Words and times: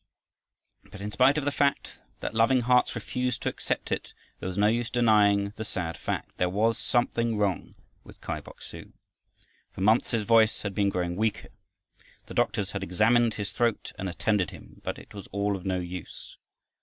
But 0.89 0.99
in 0.99 1.11
spite 1.11 1.37
of 1.37 1.45
the 1.45 1.51
fact 1.51 1.99
that 2.21 2.33
loving 2.33 2.61
hearts 2.61 2.95
refused 2.95 3.43
to 3.43 3.49
accept 3.49 3.91
it, 3.91 4.15
there 4.39 4.47
was 4.49 4.57
no 4.57 4.65
use 4.65 4.89
denying 4.89 5.53
the 5.57 5.63
sad 5.63 5.95
fact. 5.95 6.37
There 6.39 6.49
was 6.49 6.79
something 6.79 7.37
wrong 7.37 7.75
with 8.03 8.19
Kai 8.19 8.41
Bok 8.41 8.63
su. 8.63 8.93
For 9.73 9.81
months 9.81 10.09
his 10.09 10.23
voice 10.23 10.63
had 10.63 10.73
been 10.73 10.89
growing 10.89 11.15
weaker, 11.17 11.49
the 12.25 12.33
doctors 12.33 12.71
had 12.71 12.81
examined 12.81 13.35
his 13.35 13.51
throat, 13.51 13.91
and 13.99 14.09
attended 14.09 14.49
him, 14.49 14.81
but 14.83 14.97
it 14.97 15.13
was 15.13 15.27
all 15.27 15.55
of 15.55 15.67
no 15.67 15.77
use. 15.79 16.35